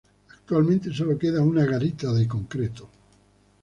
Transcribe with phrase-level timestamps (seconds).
[0.33, 2.89] Actualmente solo queda una garita de concreto.